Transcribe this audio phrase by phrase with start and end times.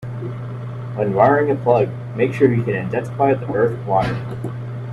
[0.95, 4.19] When wiring a plug, make sure you can identify the earth wire